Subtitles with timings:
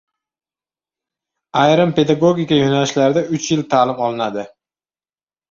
[1.63, 4.49] Ayrim pedagogika yo‘nalishlarida uch yil ta’lim olinadi